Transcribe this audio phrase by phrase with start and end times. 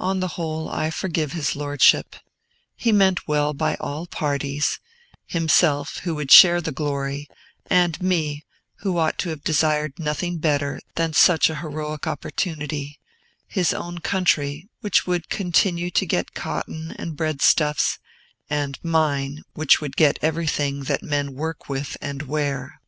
[0.00, 2.16] On the whole, I forgive his Lordship.
[2.74, 4.80] He meant well by all parties,
[5.24, 7.28] himself, who would share the glory,
[7.66, 8.44] and me,
[8.78, 12.98] who ought to have desired nothing better than such an heroic opportunity,
[13.46, 18.00] his own country, which would continue to get cotton and breadstuffs,
[18.50, 22.80] and mine, which would get everything that men work with and wear.